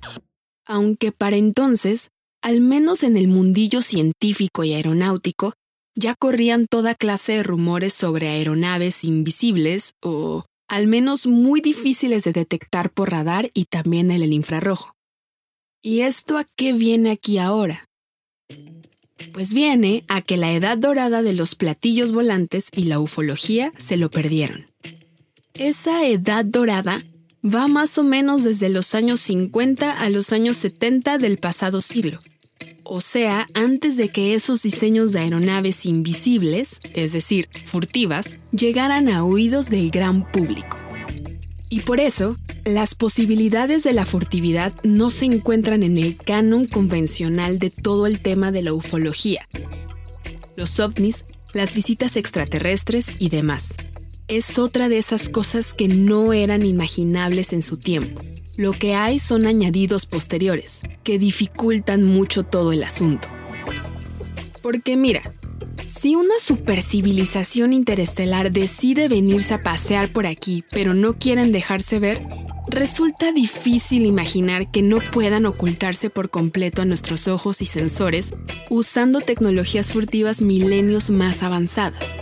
Aunque 0.65 1.11
para 1.11 1.35
entonces, 1.35 2.07
al 2.41 2.61
menos 2.61 3.03
en 3.03 3.17
el 3.17 3.27
mundillo 3.27 3.81
científico 3.81 4.63
y 4.63 4.73
aeronáutico, 4.73 5.51
ya 5.93 6.15
corrían 6.17 6.67
toda 6.67 6.95
clase 6.95 7.33
de 7.33 7.43
rumores 7.43 7.93
sobre 7.93 8.29
aeronaves 8.29 9.03
invisibles 9.03 9.91
o 10.01 10.45
al 10.69 10.87
menos 10.87 11.27
muy 11.27 11.59
difíciles 11.59 12.23
de 12.23 12.31
detectar 12.31 12.91
por 12.91 13.11
radar 13.11 13.49
y 13.53 13.65
también 13.65 14.09
en 14.09 14.23
el 14.23 14.31
infrarrojo. 14.31 14.94
¿Y 15.85 16.01
esto 16.01 16.39
a 16.39 16.45
qué 16.55 16.73
viene 16.73 17.11
aquí 17.11 17.37
ahora? 17.37 17.87
Pues 19.33 19.53
viene 19.53 20.03
a 20.07 20.23
que 20.23 20.35
la 20.35 20.51
edad 20.51 20.79
dorada 20.79 21.21
de 21.21 21.33
los 21.33 21.53
platillos 21.53 22.11
volantes 22.11 22.69
y 22.75 22.85
la 22.85 22.99
ufología 22.99 23.71
se 23.77 23.95
lo 23.95 24.09
perdieron. 24.09 24.65
Esa 25.53 26.07
edad 26.07 26.43
dorada 26.43 26.99
va 27.43 27.67
más 27.67 27.99
o 27.99 28.03
menos 28.03 28.43
desde 28.43 28.69
los 28.69 28.95
años 28.95 29.19
50 29.19 29.91
a 29.91 30.09
los 30.09 30.33
años 30.33 30.57
70 30.57 31.19
del 31.19 31.37
pasado 31.37 31.83
siglo. 31.83 32.19
O 32.83 32.99
sea, 32.99 33.47
antes 33.53 33.95
de 33.95 34.09
que 34.09 34.33
esos 34.33 34.63
diseños 34.63 35.11
de 35.11 35.19
aeronaves 35.19 35.85
invisibles, 35.85 36.79
es 36.95 37.11
decir, 37.11 37.47
furtivas, 37.63 38.39
llegaran 38.51 39.07
a 39.07 39.23
oídos 39.23 39.69
del 39.69 39.91
gran 39.91 40.31
público. 40.31 40.79
Y 41.69 41.79
por 41.81 41.99
eso, 41.99 42.35
las 42.63 42.95
posibilidades 42.95 43.83
de 43.83 43.93
la 43.93 44.05
furtividad 44.05 44.73
no 44.83 45.09
se 45.09 45.25
encuentran 45.25 45.83
en 45.83 45.97
el 45.97 46.15
canon 46.17 46.65
convencional 46.65 47.59
de 47.59 47.69
todo 47.69 48.07
el 48.07 48.21
tema 48.21 48.51
de 48.51 48.61
la 48.61 48.73
ufología. 48.73 49.47
Los 50.55 50.79
ovnis, 50.79 51.25
las 51.53 51.73
visitas 51.73 52.17
extraterrestres 52.17 53.17
y 53.19 53.29
demás. 53.29 53.75
Es 54.27 54.57
otra 54.57 54.89
de 54.89 54.97
esas 54.97 55.29
cosas 55.29 55.73
que 55.73 55.87
no 55.87 56.33
eran 56.33 56.65
imaginables 56.65 57.53
en 57.53 57.61
su 57.61 57.77
tiempo. 57.77 58.21
Lo 58.57 58.71
que 58.71 58.95
hay 58.95 59.19
son 59.19 59.45
añadidos 59.45 60.05
posteriores, 60.05 60.81
que 61.03 61.19
dificultan 61.19 62.03
mucho 62.03 62.43
todo 62.43 62.71
el 62.71 62.83
asunto. 62.83 63.27
Porque 64.61 64.97
mira, 64.97 65.33
si 65.83 66.15
una 66.15 66.39
supercivilización 66.39 67.73
interestelar 67.73 68.51
decide 68.51 69.07
venirse 69.07 69.53
a 69.53 69.61
pasear 69.61 70.09
por 70.09 70.25
aquí, 70.25 70.63
pero 70.71 70.93
no 70.93 71.13
quieren 71.13 71.51
dejarse 71.51 71.99
ver, 71.99 72.19
resulta 72.67 73.31
difícil 73.31 74.05
imaginar 74.05 74.71
que 74.71 74.81
no 74.81 74.97
puedan 74.97 75.45
ocultarse 75.45 76.09
por 76.09 76.29
completo 76.29 76.81
a 76.81 76.85
nuestros 76.85 77.27
ojos 77.27 77.61
y 77.61 77.65
sensores 77.65 78.31
usando 78.69 79.21
tecnologías 79.21 79.91
furtivas 79.93 80.41
milenios 80.41 81.09
más 81.09 81.43
avanzadas. 81.43 82.15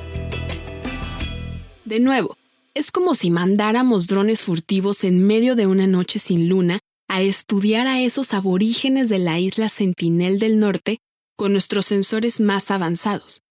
De 1.86 2.00
nuevo, 2.00 2.36
es 2.74 2.92
como 2.92 3.16
si 3.16 3.30
mandáramos 3.30 4.08
drones 4.08 4.42
furtivos 4.42 5.04
en 5.04 5.26
medio 5.26 5.56
de 5.56 5.68
una 5.68 5.88
noche 5.88 6.20
sin 6.20 6.50
luna 6.50 6.80
a 7.08 7.22
estudiar 7.22 7.88
a 7.88 8.02
esos 8.02 8.34
aborígenes 8.34 9.10
de 9.10 9.20
la 9.20 9.40
isla 9.40 9.70
Sentinel 9.70 10.40
del 10.40 10.60
Norte 10.60 10.98
con 11.38 11.52
nuestros 11.52 11.86
sensores 11.86 12.42
más 12.42 12.72
avanzados 12.72 13.43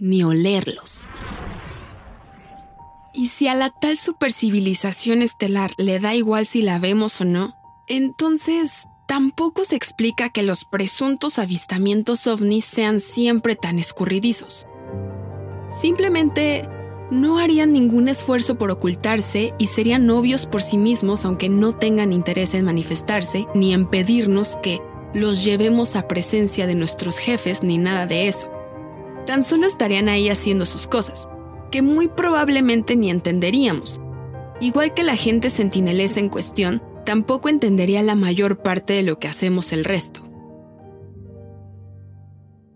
ni 0.00 0.22
olerlos. 0.22 1.04
Y 3.12 3.26
si 3.26 3.48
a 3.48 3.54
la 3.54 3.70
tal 3.70 3.96
supercivilización 3.96 5.22
estelar 5.22 5.72
le 5.76 5.98
da 5.98 6.14
igual 6.14 6.46
si 6.46 6.62
la 6.62 6.78
vemos 6.78 7.20
o 7.20 7.24
no, 7.24 7.56
entonces 7.88 8.86
tampoco 9.06 9.64
se 9.64 9.74
explica 9.74 10.28
que 10.28 10.44
los 10.44 10.64
presuntos 10.64 11.40
avistamientos 11.40 12.26
ovnis 12.28 12.64
sean 12.64 13.00
siempre 13.00 13.56
tan 13.56 13.78
escurridizos. 13.78 14.66
Simplemente 15.68 16.68
no 17.10 17.38
harían 17.38 17.72
ningún 17.72 18.08
esfuerzo 18.08 18.56
por 18.56 18.70
ocultarse 18.70 19.52
y 19.58 19.66
serían 19.66 20.08
obvios 20.10 20.46
por 20.46 20.62
sí 20.62 20.76
mismos 20.76 21.24
aunque 21.24 21.48
no 21.48 21.72
tengan 21.72 22.12
interés 22.12 22.54
en 22.54 22.64
manifestarse 22.64 23.46
ni 23.52 23.72
en 23.72 23.86
pedirnos 23.86 24.56
que 24.62 24.80
los 25.12 25.44
llevemos 25.44 25.96
a 25.96 26.06
presencia 26.06 26.68
de 26.68 26.76
nuestros 26.76 27.18
jefes 27.18 27.64
ni 27.64 27.78
nada 27.78 28.06
de 28.06 28.28
eso 28.28 28.59
tan 29.30 29.44
solo 29.44 29.64
estarían 29.64 30.08
ahí 30.08 30.28
haciendo 30.28 30.66
sus 30.66 30.88
cosas, 30.88 31.28
que 31.70 31.82
muy 31.82 32.08
probablemente 32.08 32.96
ni 32.96 33.10
entenderíamos. 33.10 34.00
Igual 34.60 34.92
que 34.92 35.04
la 35.04 35.14
gente 35.14 35.50
sentinelesa 35.50 36.18
en 36.18 36.28
cuestión, 36.28 36.82
tampoco 37.06 37.48
entendería 37.48 38.02
la 38.02 38.16
mayor 38.16 38.60
parte 38.60 38.92
de 38.94 39.04
lo 39.04 39.20
que 39.20 39.28
hacemos 39.28 39.72
el 39.72 39.84
resto. 39.84 40.28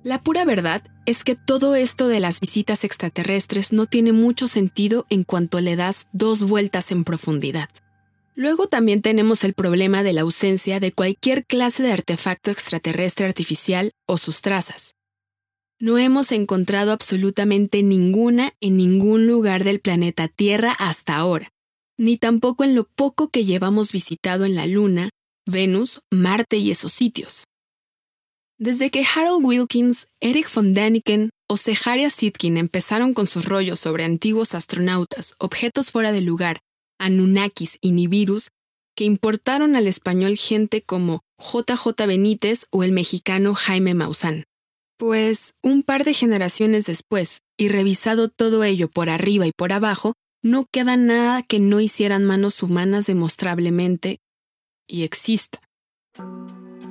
La 0.05 0.21
pura 0.21 0.45
verdad 0.45 0.85
es 1.07 1.25
que 1.25 1.35
todo 1.35 1.75
esto 1.75 2.07
de 2.07 2.21
las 2.21 2.39
visitas 2.39 2.85
extraterrestres 2.85 3.73
no 3.73 3.87
tiene 3.87 4.13
mucho 4.13 4.47
sentido 4.47 5.07
en 5.11 5.25
cuanto 5.25 5.61
le 5.61 5.75
das 5.75 6.07
dos 6.13 6.45
vueltas 6.45 6.93
en 6.93 7.03
profundidad. 7.03 7.69
Luego 8.37 8.69
también 8.69 9.03
tenemos 9.03 9.43
el 9.43 9.55
problema 9.55 10.05
de 10.05 10.13
la 10.13 10.21
ausencia 10.21 10.79
de 10.79 10.93
cualquier 10.93 11.47
clase 11.47 11.83
de 11.83 11.91
artefacto 11.91 12.53
extraterrestre 12.53 13.27
artificial 13.27 13.91
o 14.07 14.19
sus 14.19 14.41
trazas. 14.41 14.95
No 15.81 15.99
hemos 15.99 16.31
encontrado 16.31 16.93
absolutamente 16.93 17.83
ninguna 17.83 18.55
en 18.61 18.77
ningún 18.77 19.27
lugar 19.27 19.65
del 19.65 19.81
planeta 19.81 20.29
Tierra 20.29 20.73
hasta 20.73 21.17
ahora, 21.17 21.51
ni 21.99 22.17
tampoco 22.17 22.63
en 22.63 22.75
lo 22.75 22.85
poco 22.85 23.29
que 23.29 23.45
llevamos 23.45 23.91
visitado 23.91 24.45
en 24.45 24.55
la 24.55 24.67
Luna, 24.67 25.11
Venus, 25.47 26.01
Marte 26.13 26.59
y 26.59 26.71
esos 26.71 26.93
sitios. 26.93 27.45
Desde 28.57 28.91
que 28.91 29.05
Harold 29.05 29.45
Wilkins, 29.45 30.07
Eric 30.21 30.49
von 30.55 30.75
Däniken 30.75 31.31
o 31.51 31.57
Seharia 31.57 32.09
Sitkin 32.09 32.57
empezaron 32.57 33.13
con 33.13 33.27
sus 33.27 33.47
rollos 33.47 33.81
sobre 33.81 34.05
antiguos 34.05 34.55
astronautas, 34.55 35.35
objetos 35.39 35.91
fuera 35.91 36.13
de 36.13 36.21
lugar, 36.21 36.61
Anunnakis 37.01 37.79
y 37.81 37.91
Nibiru's, 37.91 38.49
que 38.97 39.05
importaron 39.05 39.75
al 39.75 39.89
español 39.89 40.37
gente 40.37 40.83
como 40.83 41.23
JJ 41.39 42.07
Benítez 42.07 42.67
o 42.71 42.85
el 42.85 42.93
mexicano 42.93 43.55
Jaime 43.55 43.93
Maussan. 43.95 44.45
Pues 44.97 45.55
un 45.61 45.83
par 45.83 46.05
de 46.05 46.15
generaciones 46.15 46.87
después, 46.87 47.41
y 47.57 47.69
revisado 47.69 48.29
todo 48.29 48.63
ello 48.63 48.89
por 48.89 49.09
arriba 49.09 49.45
y 49.47 49.51
por 49.51 49.73
abajo, 49.73 50.15
no 50.41 50.67
queda 50.71 50.97
nada 50.97 51.43
que 51.43 51.59
no 51.59 51.81
hicieran 51.81 52.25
manos 52.25 52.63
humanas 52.63 53.07
demostrablemente 53.07 54.19
y 54.87 55.03
exista. 55.03 55.59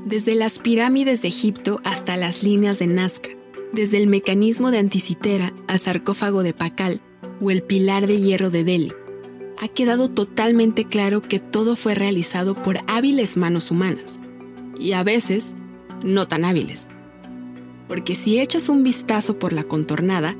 Desde 0.05 0.35
las 0.35 0.59
pirámides 0.59 1.21
de 1.21 1.29
Egipto 1.29 1.79
hasta 1.85 2.17
las 2.17 2.43
líneas 2.43 2.77
de 2.79 2.87
Nazca, 2.87 3.29
desde 3.71 3.97
el 3.97 4.07
mecanismo 4.07 4.69
de 4.69 4.79
Anticitera 4.79 5.53
al 5.67 5.79
sarcófago 5.79 6.43
de 6.43 6.53
Pacal 6.53 6.99
o 7.39 7.51
el 7.51 7.63
pilar 7.63 8.05
de 8.07 8.19
hierro 8.19 8.49
de 8.49 8.65
Delhi, 8.65 8.91
ha 9.59 9.69
quedado 9.69 10.09
totalmente 10.09 10.83
claro 10.83 11.21
que 11.21 11.39
todo 11.39 11.77
fue 11.77 11.95
realizado 11.95 12.53
por 12.53 12.79
hábiles 12.87 13.37
manos 13.37 13.71
humanas, 13.71 14.19
y 14.77 14.91
a 14.91 15.03
veces 15.03 15.55
no 16.03 16.27
tan 16.27 16.43
hábiles. 16.43 16.89
Porque 17.93 18.15
si 18.15 18.39
echas 18.39 18.69
un 18.69 18.81
vistazo 18.81 19.37
por 19.37 19.53
la 19.53 19.65
contornada, 19.65 20.35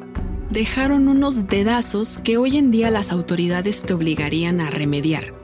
dejaron 0.49 1.07
unos 1.07 1.45
dedazos 1.45 2.17
que 2.17 2.35
hoy 2.37 2.57
en 2.57 2.71
día 2.71 2.89
las 2.89 3.11
autoridades 3.11 3.83
te 3.83 3.93
obligarían 3.93 4.59
a 4.59 4.71
remediar. 4.71 5.35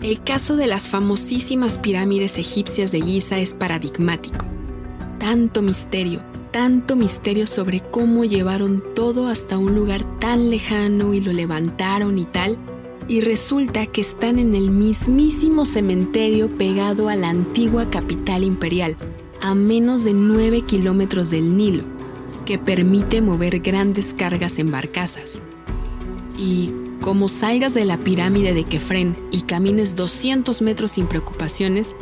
El 0.00 0.22
caso 0.22 0.56
de 0.56 0.66
las 0.66 0.88
famosísimas 0.88 1.78
pirámides 1.78 2.38
egipcias 2.38 2.90
de 2.90 3.02
Giza 3.02 3.38
es 3.38 3.52
paradigmático. 3.52 4.46
Tanto 5.18 5.60
misterio, 5.60 6.24
tanto 6.52 6.96
misterio 6.96 7.46
sobre 7.46 7.80
cómo 7.80 8.24
llevaron 8.24 8.82
todo 8.94 9.28
hasta 9.28 9.58
un 9.58 9.74
lugar 9.74 10.18
tan 10.20 10.48
lejano 10.48 11.12
y 11.12 11.20
lo 11.20 11.34
levantaron 11.34 12.18
y 12.18 12.24
tal, 12.24 12.56
y 13.08 13.20
resulta 13.20 13.84
que 13.84 14.00
están 14.00 14.38
en 14.38 14.54
el 14.54 14.70
mismísimo 14.70 15.66
cementerio 15.66 16.56
pegado 16.56 17.10
a 17.10 17.14
la 17.14 17.28
antigua 17.28 17.90
capital 17.90 18.42
imperial, 18.42 18.96
a 19.44 19.54
menos 19.54 20.04
de 20.04 20.14
9 20.14 20.62
kilómetros 20.62 21.28
del 21.28 21.54
Nilo, 21.54 21.84
que 22.46 22.58
permite 22.58 23.20
mover 23.20 23.60
grandes 23.60 24.14
cargas 24.14 24.58
en 24.58 24.70
barcazas. 24.70 25.42
Y 26.38 26.72
como 27.02 27.28
salgas 27.28 27.74
de 27.74 27.84
la 27.84 27.98
pirámide 27.98 28.54
de 28.54 28.64
Kefren 28.64 29.18
y 29.30 29.42
camines 29.42 29.96
200 29.96 30.62
metros 30.62 30.92
sin 30.92 31.08
preocupaciones, 31.08 31.94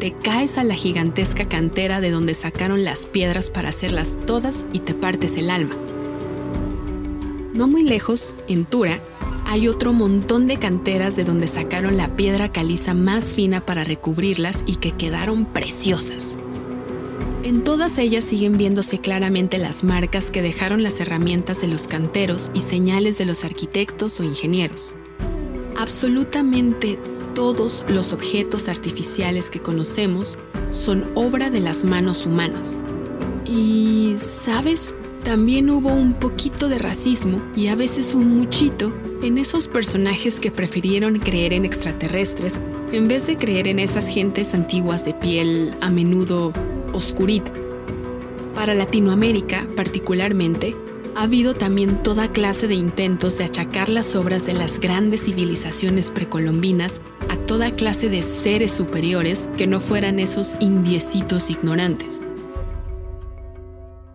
te 0.00 0.10
caes 0.10 0.58
a 0.58 0.64
la 0.64 0.74
gigantesca 0.74 1.48
cantera 1.48 2.00
de 2.00 2.10
donde 2.10 2.34
sacaron 2.34 2.82
las 2.82 3.06
piedras 3.06 3.52
para 3.52 3.68
hacerlas 3.68 4.18
todas 4.26 4.66
y 4.72 4.80
te 4.80 4.92
partes 4.92 5.36
el 5.36 5.50
alma. 5.50 5.76
No 7.54 7.68
muy 7.68 7.84
lejos, 7.84 8.34
en 8.48 8.64
Tura, 8.64 8.98
hay 9.46 9.68
otro 9.68 9.92
montón 9.92 10.48
de 10.48 10.58
canteras 10.58 11.14
de 11.14 11.22
donde 11.22 11.46
sacaron 11.46 11.96
la 11.96 12.16
piedra 12.16 12.50
caliza 12.50 12.92
más 12.92 13.34
fina 13.34 13.64
para 13.64 13.84
recubrirlas 13.84 14.64
y 14.66 14.76
que 14.76 14.90
quedaron 14.90 15.44
preciosas. 15.44 16.38
En 17.48 17.64
todas 17.64 17.96
ellas 17.96 18.24
siguen 18.24 18.58
viéndose 18.58 18.98
claramente 18.98 19.56
las 19.56 19.82
marcas 19.82 20.30
que 20.30 20.42
dejaron 20.42 20.82
las 20.82 21.00
herramientas 21.00 21.62
de 21.62 21.66
los 21.66 21.88
canteros 21.88 22.50
y 22.52 22.60
señales 22.60 23.16
de 23.16 23.24
los 23.24 23.42
arquitectos 23.42 24.20
o 24.20 24.22
ingenieros. 24.22 24.96
Absolutamente 25.74 26.98
todos 27.34 27.86
los 27.88 28.12
objetos 28.12 28.68
artificiales 28.68 29.48
que 29.48 29.62
conocemos 29.62 30.38
son 30.72 31.06
obra 31.14 31.48
de 31.48 31.60
las 31.60 31.84
manos 31.84 32.26
humanas. 32.26 32.84
Y, 33.46 34.16
¿sabes? 34.18 34.94
También 35.24 35.70
hubo 35.70 35.88
un 35.88 36.12
poquito 36.12 36.68
de 36.68 36.76
racismo 36.76 37.40
y 37.56 37.68
a 37.68 37.76
veces 37.76 38.14
un 38.14 38.36
muchito 38.36 38.92
en 39.22 39.38
esos 39.38 39.68
personajes 39.68 40.38
que 40.38 40.50
prefirieron 40.50 41.18
creer 41.18 41.54
en 41.54 41.64
extraterrestres 41.64 42.60
en 42.92 43.08
vez 43.08 43.26
de 43.26 43.38
creer 43.38 43.68
en 43.68 43.78
esas 43.78 44.06
gentes 44.08 44.52
antiguas 44.52 45.06
de 45.06 45.14
piel 45.14 45.74
a 45.80 45.88
menudo 45.88 46.52
oscurita. 46.92 47.52
Para 48.54 48.74
Latinoamérica, 48.74 49.68
particularmente, 49.76 50.76
ha 51.18 51.22
habido 51.22 51.54
también 51.54 52.02
toda 52.02 52.30
clase 52.30 52.68
de 52.68 52.74
intentos 52.74 53.38
de 53.38 53.44
achacar 53.44 53.88
las 53.88 54.14
obras 54.14 54.46
de 54.46 54.52
las 54.52 54.78
grandes 54.78 55.24
civilizaciones 55.24 56.10
precolombinas 56.12 57.00
a 57.28 57.36
toda 57.36 57.72
clase 57.72 58.08
de 58.08 58.22
seres 58.22 58.70
superiores 58.70 59.48
que 59.56 59.66
no 59.66 59.80
fueran 59.80 60.20
esos 60.20 60.56
indiecitos 60.60 61.50
ignorantes. 61.50 62.22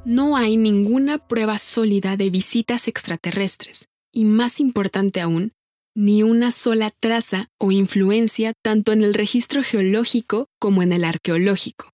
No 0.06 0.38
hay 0.38 0.58
ninguna 0.58 1.18
prueba 1.18 1.58
sólida 1.58 2.18
de 2.18 2.30
visitas 2.30 2.88
extraterrestres, 2.88 3.88
y 4.14 4.26
más 4.26 4.60
importante 4.60 5.22
aún, 5.22 5.52
ni 5.96 6.24
una 6.24 6.52
sola 6.52 6.92
traza 7.00 7.50
o 7.60 7.72
influencia 7.72 8.54
tanto 8.62 8.94
en 8.94 9.04
el 9.04 9.14
registro 9.14 9.62
geológico 9.64 10.48
como 10.60 10.84
en 10.84 10.94
el 10.94 11.04
arqueológico 11.04 11.94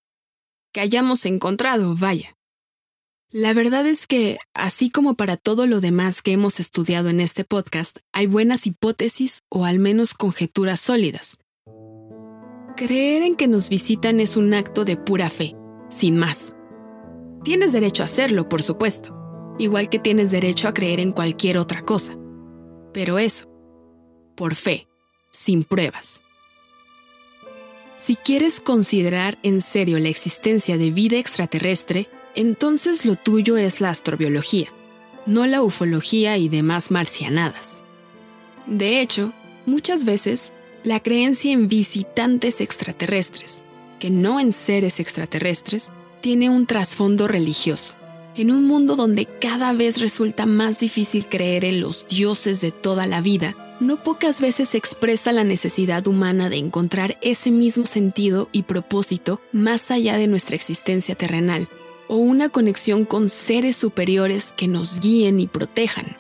que 0.74 0.82
hayamos 0.82 1.26
encontrado, 1.26 1.96
vaya. 1.96 2.36
La 3.32 3.54
verdad 3.54 3.86
es 3.86 4.08
que, 4.08 4.40
así 4.56 4.90
como 4.90 5.14
para 5.14 5.38
todo 5.38 5.68
lo 5.68 5.82
demás 5.82 6.24
que 6.24 6.32
hemos 6.32 6.60
estudiado 6.60 7.10
en 7.10 7.20
este 7.20 7.44
podcast, 7.44 7.98
hay 8.12 8.26
buenas 8.26 8.66
hipótesis 8.66 9.42
o 9.50 9.66
al 9.66 9.78
menos 9.78 10.16
conjeturas 10.16 10.80
sólidas. 10.80 11.38
Creer 12.76 13.22
en 13.22 13.36
que 13.36 13.48
nos 13.48 13.70
visitan 13.70 14.20
es 14.20 14.36
un 14.36 14.54
acto 14.56 14.84
de 14.84 14.98
pura 14.98 15.30
fe, 15.30 15.56
sin 15.90 16.18
más. 16.18 16.56
Tienes 17.44 17.72
derecho 17.72 18.02
a 18.02 18.06
hacerlo, 18.06 18.50
por 18.50 18.64
supuesto, 18.64 19.16
igual 19.60 19.90
que 19.90 20.00
tienes 20.00 20.32
derecho 20.32 20.68
a 20.68 20.74
creer 20.74 21.00
en 21.00 21.12
cualquier 21.12 21.60
otra 21.60 21.84
cosa. 21.84 22.18
Pero 22.94 23.20
eso, 23.20 23.48
por 24.36 24.56
fe, 24.56 24.88
sin 25.32 25.64
pruebas. 25.64 26.24
Si 28.00 28.16
quieres 28.16 28.62
considerar 28.62 29.38
en 29.44 29.60
serio 29.60 30.00
la 30.00 30.08
existencia 30.08 30.78
de 30.78 30.90
vida 30.90 31.18
extraterrestre, 31.18 32.10
entonces 32.34 33.06
lo 33.06 33.18
tuyo 33.18 33.58
es 33.58 33.82
la 33.82 33.90
astrobiología, 33.90 34.70
no 35.26 35.46
la 35.46 35.62
ufología 35.62 36.38
y 36.38 36.48
demás 36.48 36.92
marcianadas. 36.92 37.84
De 38.68 39.02
hecho, 39.02 39.34
muchas 39.66 40.06
veces, 40.06 40.54
la 40.82 41.02
creencia 41.02 41.52
en 41.52 41.68
visitantes 41.68 42.62
extraterrestres, 42.62 43.64
que 44.00 44.10
no 44.10 44.40
en 44.40 44.54
seres 44.54 45.02
extraterrestres, 45.02 45.92
tiene 46.22 46.50
un 46.50 46.68
trasfondo 46.68 47.28
religioso. 47.28 47.96
En 48.34 48.50
un 48.52 48.66
mundo 48.66 48.96
donde 48.96 49.26
cada 49.26 49.74
vez 49.74 50.00
resulta 50.00 50.46
más 50.46 50.80
difícil 50.80 51.28
creer 51.28 51.66
en 51.66 51.82
los 51.82 52.08
dioses 52.08 52.62
de 52.62 52.72
toda 52.72 53.08
la 53.08 53.20
vida, 53.20 53.58
no 53.80 54.04
pocas 54.04 54.42
veces 54.42 54.76
expresa 54.76 55.32
la 55.32 55.44
necesidad 55.44 56.06
humana 56.08 56.50
de 56.50 56.58
encontrar 56.58 57.18
ese 57.22 57.52
mismo 57.52 57.86
sentido 57.86 58.50
y 58.52 58.64
propósito 58.64 59.42
más 59.52 59.90
allá 59.92 60.18
de 60.18 60.28
nuestra 60.28 60.56
existencia 60.56 61.16
terrenal, 61.16 61.70
o 62.08 62.18
una 62.18 62.50
conexión 62.50 63.06
con 63.06 63.30
seres 63.30 63.76
superiores 63.76 64.54
que 64.54 64.68
nos 64.68 65.00
guíen 65.00 65.40
y 65.40 65.48
protejan. 65.48 66.18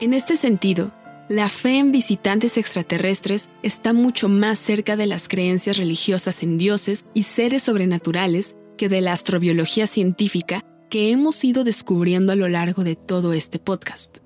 En 0.00 0.14
este 0.14 0.36
sentido, 0.36 0.92
la 1.28 1.48
fe 1.48 1.78
en 1.78 1.92
visitantes 1.92 2.56
extraterrestres 2.56 3.48
está 3.62 3.92
mucho 3.92 4.28
más 4.28 4.58
cerca 4.58 4.96
de 4.96 5.06
las 5.06 5.28
creencias 5.28 5.76
religiosas 5.76 6.42
en 6.42 6.58
dioses 6.58 7.04
y 7.14 7.24
seres 7.24 7.64
sobrenaturales 7.64 8.54
que 8.76 8.88
de 8.88 9.00
la 9.00 9.12
astrobiología 9.12 9.86
científica 9.86 10.64
que 10.90 11.10
hemos 11.10 11.42
ido 11.44 11.64
descubriendo 11.64 12.32
a 12.32 12.36
lo 12.36 12.48
largo 12.48 12.84
de 12.84 12.94
todo 12.94 13.32
este 13.32 13.58
podcast. 13.58 14.25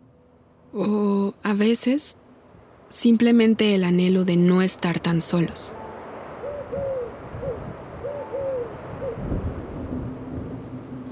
O 0.73 1.35
a 1.43 1.55
veces, 1.55 2.17
simplemente 2.89 3.75
el 3.75 3.85
anhelo 3.85 4.25
de 4.25 4.37
no 4.37 4.63
estar 4.63 5.01
tan 5.01 5.21
solos. 5.21 5.75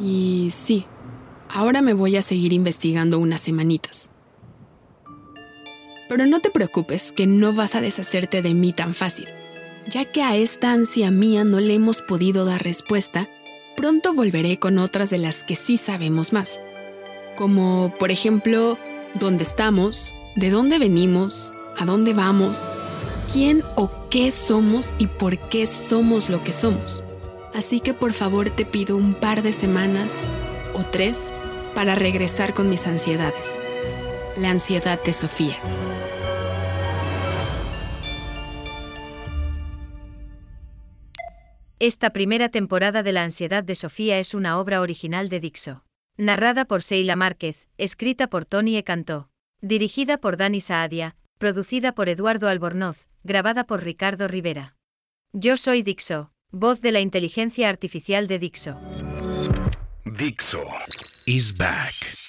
Y 0.00 0.50
sí, 0.52 0.86
ahora 1.48 1.82
me 1.82 1.92
voy 1.92 2.16
a 2.16 2.22
seguir 2.22 2.52
investigando 2.52 3.18
unas 3.18 3.40
semanitas. 3.40 4.10
Pero 6.08 6.24
no 6.24 6.40
te 6.40 6.50
preocupes 6.50 7.12
que 7.12 7.26
no 7.26 7.52
vas 7.52 7.74
a 7.74 7.80
deshacerte 7.80 8.42
de 8.42 8.54
mí 8.54 8.72
tan 8.72 8.94
fácil. 8.94 9.26
Ya 9.90 10.04
que 10.04 10.22
a 10.22 10.36
esta 10.36 10.72
ansia 10.72 11.10
mía 11.10 11.44
no 11.44 11.60
le 11.60 11.74
hemos 11.74 12.02
podido 12.02 12.44
dar 12.44 12.62
respuesta, 12.62 13.28
pronto 13.76 14.14
volveré 14.14 14.58
con 14.58 14.78
otras 14.78 15.10
de 15.10 15.18
las 15.18 15.44
que 15.44 15.56
sí 15.56 15.76
sabemos 15.76 16.32
más. 16.32 16.60
Como, 17.36 17.94
por 17.98 18.10
ejemplo, 18.10 18.78
dónde 19.18 19.42
estamos, 19.42 20.14
de 20.36 20.50
dónde 20.50 20.78
venimos, 20.78 21.52
a 21.76 21.84
dónde 21.84 22.14
vamos, 22.14 22.72
quién 23.32 23.62
o 23.76 23.90
qué 24.10 24.30
somos 24.30 24.94
y 24.98 25.06
por 25.06 25.38
qué 25.38 25.66
somos 25.66 26.30
lo 26.30 26.42
que 26.42 26.52
somos. 26.52 27.04
Así 27.54 27.80
que 27.80 27.94
por 27.94 28.12
favor 28.12 28.50
te 28.50 28.64
pido 28.64 28.96
un 28.96 29.14
par 29.14 29.42
de 29.42 29.52
semanas 29.52 30.30
o 30.74 30.84
tres 30.84 31.34
para 31.74 31.94
regresar 31.94 32.54
con 32.54 32.70
mis 32.70 32.86
ansiedades. 32.86 33.62
La 34.36 34.50
ansiedad 34.50 35.02
de 35.02 35.12
Sofía. 35.12 35.56
Esta 41.80 42.10
primera 42.10 42.48
temporada 42.48 43.04
de 43.04 43.12
La 43.12 43.22
ansiedad 43.22 43.62
de 43.62 43.76
Sofía 43.76 44.18
es 44.18 44.34
una 44.34 44.58
obra 44.58 44.80
original 44.80 45.28
de 45.28 45.38
Dixo. 45.38 45.87
Narrada 46.20 46.64
por 46.64 46.82
Seila 46.82 47.14
Márquez, 47.14 47.68
escrita 47.78 48.26
por 48.26 48.44
Tony 48.44 48.76
Ecantó. 48.76 49.30
Dirigida 49.60 50.18
por 50.18 50.36
Dani 50.36 50.60
Saadia, 50.60 51.14
producida 51.38 51.94
por 51.94 52.08
Eduardo 52.08 52.48
Albornoz, 52.48 53.06
grabada 53.22 53.62
por 53.62 53.84
Ricardo 53.84 54.26
Rivera. 54.26 54.74
Yo 55.32 55.56
soy 55.56 55.82
Dixo, 55.82 56.32
voz 56.50 56.80
de 56.80 56.90
la 56.90 56.98
inteligencia 56.98 57.68
artificial 57.68 58.26
de 58.26 58.40
Dixo. 58.40 58.76
Dixo 60.04 60.64
is 61.26 61.56
back. 61.56 62.27